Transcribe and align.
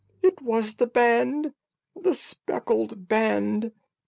It 0.23 0.41
was 0.41 0.77
the 0.77 0.87
band! 0.87 1.53
The 1.95 2.15
speckled 2.15 3.07
band! 3.07 3.71